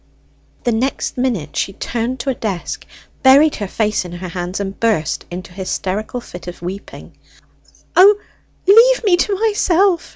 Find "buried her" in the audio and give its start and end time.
3.21-3.67